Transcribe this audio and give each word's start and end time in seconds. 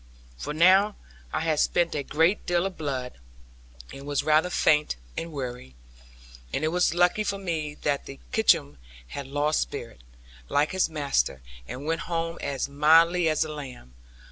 For 0.35 0.51
now 0.51 0.95
I 1.31 1.41
had 1.41 1.59
spent 1.59 1.93
a 1.93 2.01
great 2.01 2.47
deal 2.47 2.65
of 2.65 2.75
blood, 2.75 3.13
and 3.93 4.07
was 4.07 4.23
rather 4.23 4.49
faint 4.49 4.95
and 5.15 5.31
weary. 5.31 5.75
And 6.51 6.63
it 6.63 6.69
was 6.69 6.95
lucky 6.95 7.23
for 7.23 7.37
me 7.37 7.75
that 7.83 8.07
Kickums 8.31 8.77
had 9.09 9.27
lost 9.27 9.61
spirit, 9.61 10.01
like 10.49 10.71
his 10.71 10.89
master, 10.89 11.43
and 11.67 11.85
went 11.85 12.01
home 12.09 12.39
as 12.41 12.67
mildly 12.67 13.29
as 13.29 13.43
a 13.45 13.51
lamb. 13.51 13.93